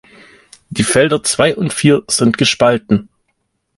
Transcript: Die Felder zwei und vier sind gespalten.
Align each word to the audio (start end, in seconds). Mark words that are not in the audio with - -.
Die 0.71 0.83
Felder 0.83 1.21
zwei 1.21 1.55
und 1.55 1.71
vier 1.73 2.01
sind 2.07 2.39
gespalten. 2.39 3.07